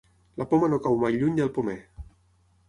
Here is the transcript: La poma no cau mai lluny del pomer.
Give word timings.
La 0.41 0.47
poma 0.53 0.69
no 0.71 0.79
cau 0.85 0.97
mai 1.03 1.19
lluny 1.19 1.37
del 1.41 1.53
pomer. 1.59 1.77